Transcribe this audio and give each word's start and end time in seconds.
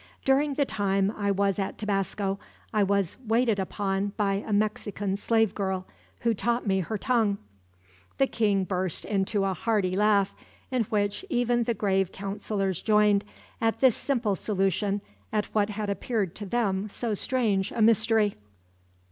During 0.25 0.55
the 0.55 0.65
time 0.65 1.13
I 1.15 1.29
was 1.29 1.59
at 1.59 1.77
Tabasco 1.77 2.39
I 2.73 2.81
was 2.81 3.17
waited 3.23 3.59
upon 3.59 4.13
by 4.17 4.33
a 4.47 4.51
Mexican 4.51 5.15
slave 5.15 5.53
girl, 5.53 5.85
who 6.21 6.33
taught 6.33 6.65
me 6.65 6.79
her 6.79 6.97
tongue." 6.97 7.37
The 8.17 8.25
king 8.25 8.63
burst 8.63 9.05
into 9.05 9.43
a 9.45 9.53
hearty 9.53 9.95
laugh, 9.95 10.33
in 10.71 10.85
which 10.85 11.23
even 11.29 11.65
the 11.65 11.75
grave 11.75 12.11
counselors 12.11 12.81
joined, 12.81 13.23
at 13.61 13.79
this 13.79 13.95
simple 13.95 14.35
solution 14.35 15.01
at 15.31 15.45
what 15.53 15.69
had 15.69 15.87
appeared 15.87 16.33
to 16.37 16.47
them 16.47 16.89
so 16.89 17.13
strange 17.13 17.71
a 17.71 17.83
mystery. 17.83 18.35